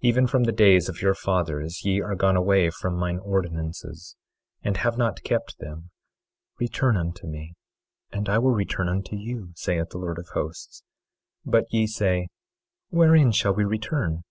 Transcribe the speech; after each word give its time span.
Even 0.10 0.26
from 0.26 0.44
the 0.44 0.52
days 0.52 0.88
of 0.90 1.00
your 1.00 1.14
fathers 1.14 1.82
ye 1.82 1.98
are 2.02 2.14
gone 2.14 2.36
away 2.36 2.68
from 2.68 2.94
mine 2.94 3.18
ordinances, 3.20 4.16
and 4.62 4.76
have 4.76 4.98
not 4.98 5.22
kept 5.22 5.56
them. 5.60 5.88
Return 6.58 6.94
unto 6.94 7.26
me 7.26 7.54
and 8.12 8.28
I 8.28 8.36
will 8.36 8.50
return 8.52 8.86
unto 8.90 9.16
you, 9.16 9.52
saith 9.54 9.88
the 9.88 9.96
Lord 9.98 10.18
of 10.18 10.28
Hosts. 10.34 10.82
But 11.46 11.72
ye 11.72 11.86
say: 11.86 12.28
Wherein 12.90 13.32
shall 13.32 13.54
we 13.54 13.64
return? 13.64 14.24